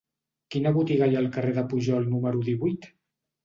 [0.55, 2.93] Quina botiga hi ha al carrer de Pujol número divuit?